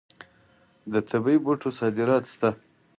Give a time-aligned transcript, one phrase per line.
[0.91, 2.49] د طبي بوټو صادرات شته.